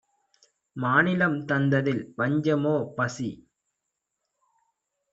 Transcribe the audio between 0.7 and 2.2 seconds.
மாநிலம் தந்ததில்